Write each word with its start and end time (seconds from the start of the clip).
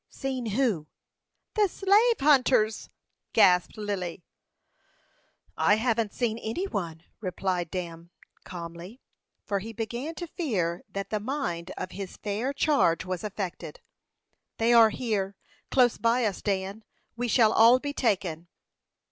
"Seen 0.09 0.47
whom?" 0.47 0.87
"The 1.53 1.67
slave 1.67 2.19
hunters!" 2.21 2.89
gasped 3.33 3.77
Lily. 3.77 4.23
"I 5.55 5.75
haven't 5.75 6.11
seen 6.15 6.39
any 6.39 6.65
one," 6.65 7.03
replied 7.19 7.69
Dan, 7.69 8.09
calmly; 8.43 8.99
for 9.45 9.59
he 9.59 9.73
began 9.73 10.15
to 10.15 10.25
fear 10.25 10.81
that 10.89 11.11
the 11.11 11.19
mind 11.19 11.69
of 11.77 11.91
his 11.91 12.17
fair 12.17 12.51
charge 12.51 13.05
was 13.05 13.23
affected. 13.23 13.79
"They 14.57 14.73
are 14.73 14.89
here 14.89 15.35
close 15.69 15.99
by 15.99 16.25
us, 16.25 16.41
Dan. 16.41 16.83
We 17.15 17.27
shall 17.27 17.53
all 17.53 17.77
be 17.77 17.93
taken." 17.93 18.47